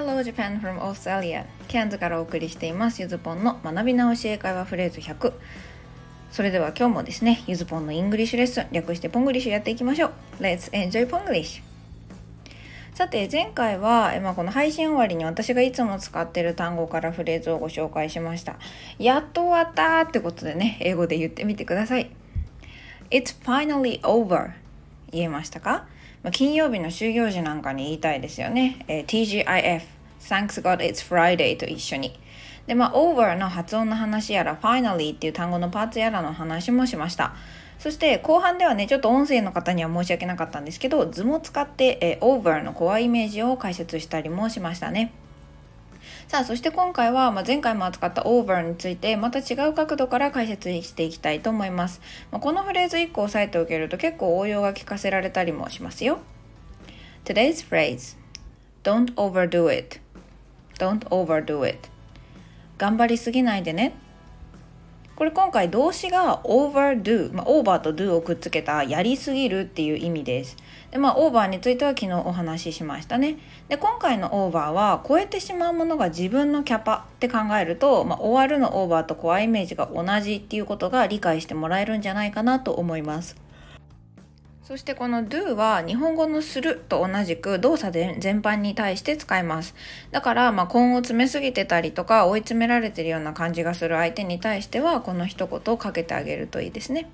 [0.00, 1.44] Hello Japan from Australia.
[1.68, 3.02] ケアンズからお送りしています。
[3.02, 5.34] ゆずぽんの学び直し英会話フレーズ100
[6.30, 10.12] それでは今日もですねゆずぽんの English lesson 略してポングリッシュやっていきましょう。
[10.40, 18.56] Let's enjoy ポングリッシュさて前回は、まあ、この配信終わりに私がいつも使ってる単語からフレーズをご紹介しました。
[18.98, 22.10] やっと終わったってことでね英語で言ってみてください。
[23.10, 24.52] It's finally over.
[25.12, 25.86] 言えましたか？
[26.22, 28.84] まあ、金曜日の終業時なんかに言いたいですよね。
[28.88, 29.82] えー、TGIF
[30.20, 32.18] Thanks God It's Friday と一緒に。
[32.66, 37.34] で、まあ、over の発音の話やら finally っていう単語のパーツやらの話もしました。
[37.78, 45.12] そして後半ではね、ちょっと音声の方には申し訳なかったんですけど、図も使って、えー、over の怖いイメージを解説したりもしましたね。
[46.28, 52.00] さあそして今回は、まあ、前回も扱ったオーバーについてまた違う角度から解説していきたいと思います、
[52.30, 56.20] まあ、このフレーズ1個押さえておけると結構応用が聞かせられたりもしますよ。
[57.24, 58.16] Today's phrase
[58.82, 60.00] Don't overdo it.
[60.78, 61.90] Don't overdo it.
[62.78, 63.92] 頑張りすぎないでね。
[65.20, 70.56] これ今回動詞が overdo、まあ、over と do をくっつけたやりすぎるっていう意味です。
[70.90, 73.36] でまあ、オーバーについては昨日お話ししましたね。
[73.68, 83.36] で今回のオーバーは超えてしまうものが自分のキャパって考えると、まあ、終わるのオーバーとコアイメージが同じっていうことが理解してもらえるんじゃないかなと思います。
[84.70, 89.74] そしてこの do は日本語のすると同じく動作で全般に対して使います。
[90.12, 97.10] だからまあ根を詰めすぎてたりとか追い詰められてるような感じがする相手に対してはこの一言をかけてあげるといいですね。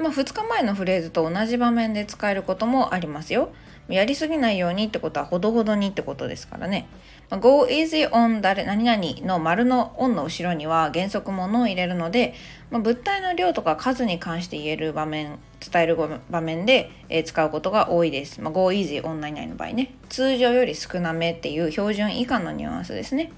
[0.00, 3.50] まあ、2日前のフレーズと同じ場面で使えることもありますよ。
[3.88, 6.86] やりすぎないようにってことはほどほどにってことですからね。
[7.30, 12.34] ま、go easy on 誰何々の丸の on の後ろには原則ものを入れるので、
[12.70, 15.96] まあ、物体の量とか数に関して言える場面、伝える
[16.30, 18.40] 場面で、え、使うことが多いです。
[18.40, 19.94] まあ、go easy on 何々の場合ね。
[20.08, 23.32] 通常より少なめっていう標準以下のニュアンスですね。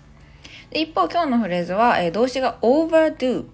[0.70, 3.44] で一方、今日のフレーズは、え、動詞が overdo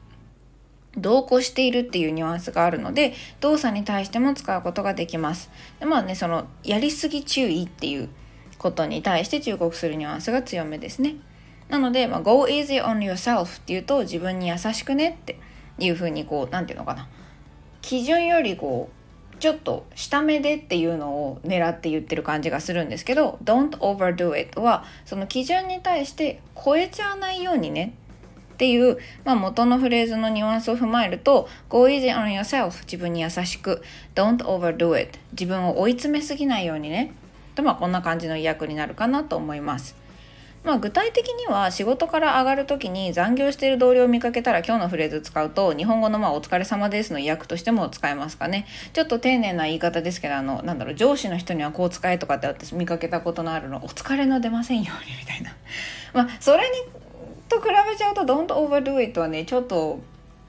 [0.97, 5.51] 同行しているっていうニュアンスがあるので動作に対しても使うことができます。
[5.81, 8.09] でまあねそのやりすぎ注意っていう
[8.59, 11.17] ことに対して忠告するニュアンスが強めですね。
[11.69, 15.39] なので、まあ、go easy on yourself っていうと自分に優しくねって
[15.79, 17.09] いうふうにこう何て言うのかな
[17.81, 19.03] 基準よりこう
[19.43, 27.95] ちょっと下目でっていうのを狙って言ってる感じがするんですけど don't overdo it はその基準に対して超えちゃわないようにね
[28.53, 33.83] っていう、まあ、元のフレーズのニュアンスを踏まえると Go easy on yourself 自分に優しく
[34.15, 37.13] Don't overdo it 自分を追い詰めすぎないようにね。
[37.55, 40.03] とまあこんな感じの意訳になるかなと思います。
[40.65, 48.67] まあ、具体的には仕事から上がる時に残業している同僚を見かけたら今日のフレーズ使うと日本語のまあお疲れ様ですの意訳としても使えますかね。
[48.93, 55.57] ちょっと丁寧な言い方ですけどあのなんだろう上司の人にはこう使えとかって私見かけたことのあるのお疲れの出ませんようにみたいな。
[56.13, 57.02] まあそれに
[57.53, 60.01] と比べちゃうと Don't overdo it はねちょっと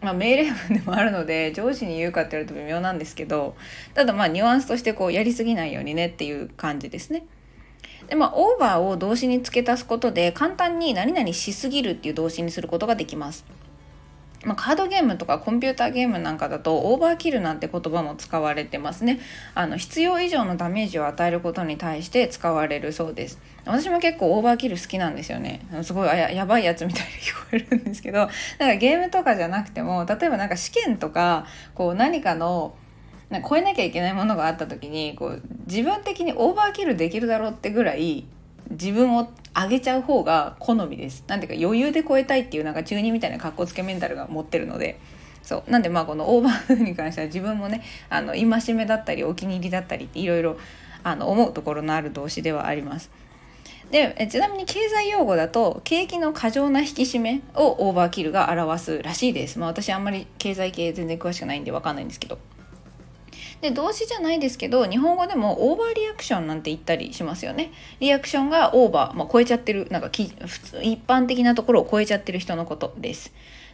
[0.02, 3.56] まあ、命令文でもあるので上司に言うかって言われると微妙なんですけど
[3.94, 7.26] ただまあニュアンスとしてこうやりすぎないようにねっていう感じですね。
[8.08, 13.46] でまあオーバーを動詞に付け足すことで簡単に何々しすぎるっていう動詞にすることができます。
[14.44, 19.20] まあ、カードゲームとかコンピューターゲームなんかだとオーバーキルなんて言葉も使われてますね。
[19.56, 23.40] あの必要以上のダメージを与えることに対して使われるそうです。
[23.66, 25.66] 私も結構オーバーキル好きなんですよね。
[25.84, 28.20] すごいややばいやつみたいに聞こえるんですけど。
[28.20, 32.76] だからゲームとかじゃなくても例えばなんか試験とかこう何かの
[33.30, 38.26] な超えなきゃいけないものがあった時にこう自分的にオーバーキルできるだろうってぐらい
[38.72, 41.24] 自分を上げちゃう方が好みです。
[41.28, 45.00] なんていうか余裕で超えたいっていうなんか中二みたいな格好つけメンタルが持ってるので。
[45.44, 50.58] そうなんでまあこのオーバーフーに関しては自分もねあの戒めだったりお気に入りだったりっていろいろ
[51.04, 53.12] 思うところのある動詞ではあります。
[53.92, 59.60] でちなみに経済用語だと景気の過剰な引き締めをオーバーキルが表すらしいです。
[59.60, 62.40] まあ私あんまり経済系全然詳しくないんでわかんないんですけど。
[63.64, 67.72] で動詞じゃないですけど日本語でもオーバーリアクションなんて言ったりしますよね。
[68.02, 73.32] リアクションがオーバー、まあ、超えちゃってるなんかき普通一般的なところを超えちゃってる人のことです。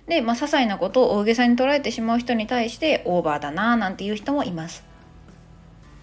[0.07, 4.83] で、まあ、些細なことを大げさに捉えてしまう人に対してオーバーだなーなんていう人もいます。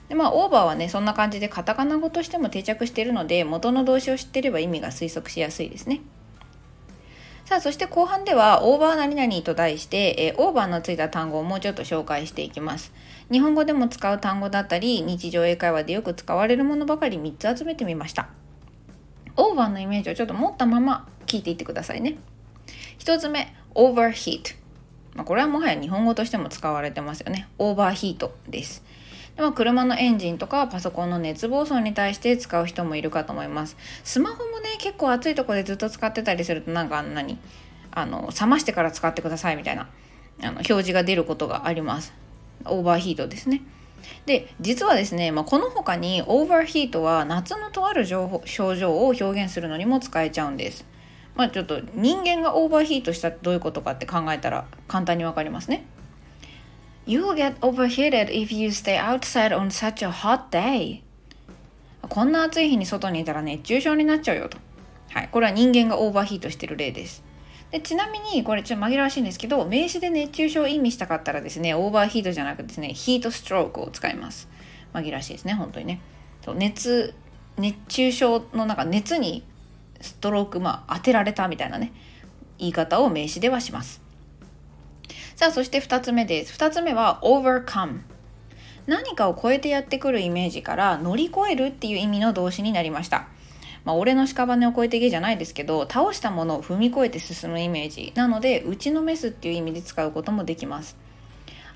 [0.09, 6.01] でまあオーバーはねそんな感じでカタカナ語としても定着しているので元の動詞を知ってれば意味が推測しやすいですね。
[7.47, 12.93] さあそして後半ではオーバー何々と題して、えー、オーバーのついた単語をもうちょっと紹介していきます。
[13.31, 18.29] 日本語でも使う単語だったり日常英会話でよく使われるものばかり3つ集めてみました。
[19.37, 22.17] オーバーのイメージをちょっと持ったまま聞いていってくださいね。
[22.99, 24.57] 1つ目 overheat
[25.15, 27.47] まあ、これはもはや日本語としても使われてますよね。
[27.59, 28.83] オーバーヒートです。
[29.37, 33.77] でも車のエンジンとかパソコンの熱暴走に対して使う人もいるかと思います。
[34.03, 37.39] スマホもね結構暑いとこでずっと使ってたりするとなんか何
[37.93, 39.89] あの冷ましてから使ってくださいみたいな
[40.43, 42.15] あの表示が出ることがあります。
[42.65, 43.63] オーバーヒートですね。
[44.25, 50.87] で実はですね、まあ、この他にオーバーヒートは夏のとある症状を表現するのにも使えちゃうんです。
[51.35, 55.85] まあちょっと人間がオーバーヒートしたってどういうことかって考えたら簡単にわかりますね。
[57.07, 61.03] You'll get overheated if you stay outside on such a hot day.
[62.09, 64.59] こんな暑い日に外にいたら熱中症になっちゃうよと。
[65.11, 67.27] はい、これは人間がオーバーヒートしてる例です。
[67.71, 74.49] でちなみにこれちょっと紛らわしいんですけど名詞で熱中症を意味したかったらですねオーバーヒートじゃなくてですねヒートストロークを使います
[74.95, 76.01] 紛らわしいですね本当にね
[76.45, 77.15] そう熱
[77.59, 79.45] 熱中症のなんか熱に
[80.01, 81.93] ストロークまあ当てられたみたいなね
[82.59, 84.01] 言い方を名詞ではします
[85.37, 86.57] さあ、そして2つ目です。
[86.57, 87.99] 2つ目は overcome。
[88.87, 93.29] 何かを超えてやってくるイメージから乗り越えるっていう意味の動詞になりました。
[93.85, 98.15] まあ、俺の屍を越えてけじゃないですけど、倒したものを踏み越えて進むイメージ。
[98.15, 100.97] なので、打ちのめすっていう意味で使うこともできます。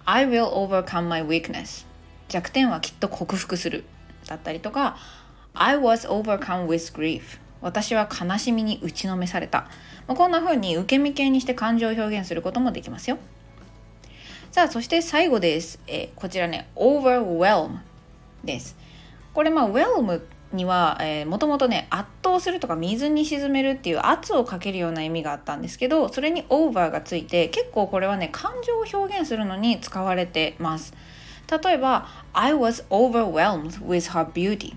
[0.07, 1.85] I will overcome my weakness.
[2.31, 3.85] 弱点はきっと克服する。
[4.27, 4.97] だったりとか、
[5.53, 7.39] I was overcome with grief.
[7.61, 9.69] 私は悲しみに打ちのめされた。
[10.09, 13.19] まあ、こんな風に受け身系にして感情を表現することもできますよ。
[14.53, 15.79] さあ、そして最後です。
[15.87, 17.79] え、こちらね、overwhelm
[18.43, 18.77] です。
[19.33, 30.95] これ、まあ、whelm には、え、もともとね、圧倒するとか水に沈めるっていう圧をかけるような意味があったんですけど、それに over がついて、結構これはね、感情を表現するのに使われてます。
[31.65, 34.75] 例えば、I was overwhelmed with her beauty.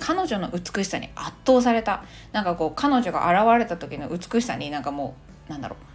[0.00, 2.04] 彼女の美しさに圧倒された。
[2.32, 5.14] なんかこう、彼女が現れた時の美しさになんかも
[5.48, 5.93] う、なんだろう。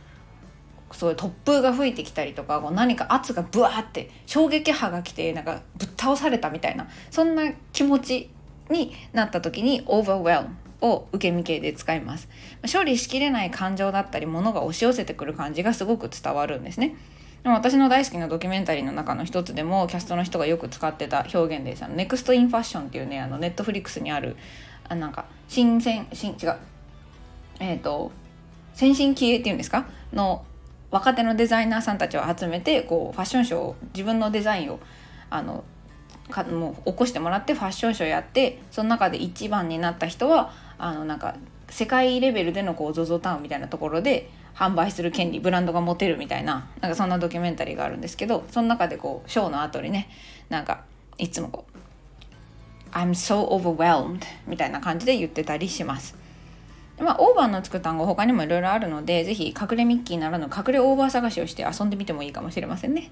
[0.91, 8.29] そういう突風が吹いてきたりとかこう何か圧がブワーって衝撃波が来てなんかぶっ倒されたみたいなそんな気持ち
[8.69, 10.47] になった時に overwhelm
[10.81, 12.29] を受け身形で使います。
[12.71, 16.95] 処理しきれない感情だったり物が押し寄せてくる感じがすごく伝わるんですね。
[17.43, 24.35] でも私の大好きなドキュメンタリーの中の一つでもキャストの人がよく使ってた表現ですあのネクストインファッションっていうねあのネットフリックスにある
[24.89, 26.55] あなんか新鮮新違う。
[27.59, 28.11] えっ、ー、と
[28.73, 29.85] 先進気鋭っていうんですか？
[30.13, 30.45] の
[30.91, 34.79] 若手のデザイナーさんたちを集めてこうファッションショーを自分のデザインを
[35.29, 35.63] あの
[36.29, 41.35] かもう起こしてもらってファッションショーやってその中で一番になった人はあのなんか
[41.69, 50.09] 世界レベルでのこう ZOZO タウンみたいなところで販売する権利ブランドが持てるみたいななんかそんなドキュメンタリーがあるんですけどその中でこうショーの後にね
[50.49, 50.83] なんか
[51.17, 51.77] いつもこう
[52.91, 56.15] 「I'm so overwhelmed」みたいな感じで言ってたりします。
[56.99, 63.11] まあ、オーバーのつく単語他にもいろいろあるので、ぜひ隠れミッキーならぬ隠れオーバー探しをして遊んでみてもいいかもしれませんね。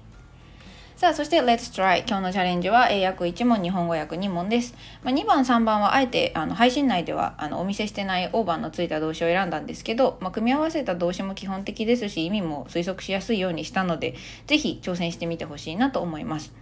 [0.98, 4.74] さあ、そして Let's try 今日のチャレンジは英訳1問、日本語訳2問です。
[5.04, 14.16] まあ、2番、3番はあえてあの配信内ではあのお見せしてないオーバーのついた動詞を選んだんですけど、まあ、組み合わせた動詞も基本的ですし、意味も推測しやすいようにしたので、
[14.48, 16.52] ぜひ挑戦してみてほしいなと思います。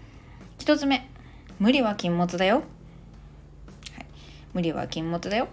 [0.59, 1.09] 1つ目、
[1.59, 2.57] 無理は禁物だよ。
[2.57, 2.65] はい、
[4.53, 5.49] 無理は禁物だよ。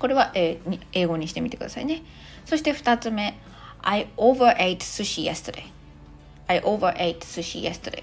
[0.00, 2.02] これは、えー、英語にしてみてくださいね。
[2.46, 3.38] そして2つ目。
[3.82, 5.64] I overate sushi yesterday.
[6.48, 8.02] I overate sushi yesterday.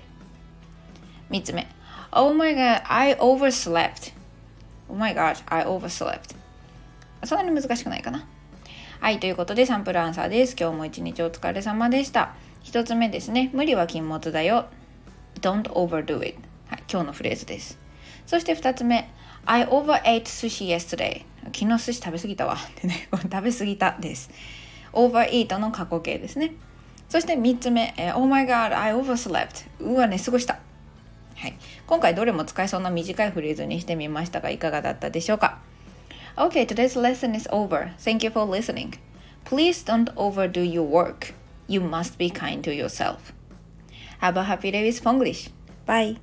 [1.30, 1.68] 3つ目。
[2.12, 4.14] Oh my god, I overslept.
[4.90, 6.36] Oh my god, I overslept.
[7.26, 8.26] そんなに難しくないかな。
[9.02, 10.56] はい、ということでサンプルアンサーです。
[10.60, 12.36] 今日も一日お疲れ様でした。
[12.64, 13.50] 1つ目ですね。
[13.54, 14.68] 無理は禁物だよ。
[15.42, 16.38] Don't overdo it.
[16.70, 17.80] はい、今日のフレーズです。
[18.28, 19.10] そして2つ目。
[19.46, 21.26] I overate sushi yesterday.
[21.54, 24.30] 昨日寿司食べ過ぎたわってね、食べ過ぎたです。
[24.94, 26.54] overeat の過去形ですね。
[27.10, 29.68] そして3つ目、Oh my god, I overslept.
[29.80, 30.60] うわ、寝過ごした。
[31.36, 31.58] はい。
[31.86, 35.60] 今回どれも使えそうな短いフレーズにしてみましたが、いかがだったでしょうか
[36.36, 37.94] Okay, today's lesson is over.
[37.98, 38.94] Thank you for listening.
[39.46, 41.34] Please don't overdo your work.
[41.68, 43.34] You must be kind to yourself.
[44.20, 45.50] Have a happy day with Ponglish.
[45.86, 46.18] Bye.